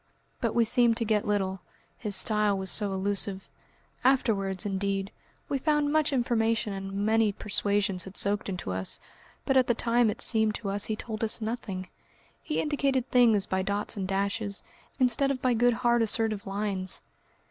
[0.39, 1.59] But we seemed to get little,
[1.95, 3.47] his style was so elusive.
[4.03, 5.11] Afterwards, indeed,
[5.47, 8.99] we found much information and many persuasions had soaked into us,
[9.45, 11.87] but at the time it seemed to us he told us nothing.
[12.41, 14.63] He indicated things by dots and dashes,
[14.99, 17.03] instead of by good hard assertive lines.